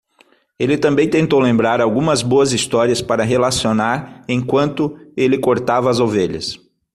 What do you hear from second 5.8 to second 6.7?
as ovelhas.